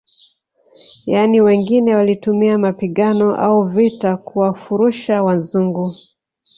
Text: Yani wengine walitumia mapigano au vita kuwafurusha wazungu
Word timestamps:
Yani 1.05 1.41
wengine 1.41 1.95
walitumia 1.95 2.57
mapigano 2.57 3.35
au 3.35 3.63
vita 3.63 4.17
kuwafurusha 4.17 5.23
wazungu 5.23 5.93